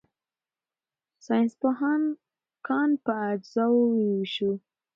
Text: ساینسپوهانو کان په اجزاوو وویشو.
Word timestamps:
ساینسپوهانو 1.25 2.11
کان 2.67 2.89
په 3.05 3.13
اجزاوو 3.31 3.81
وویشو. 3.95 4.51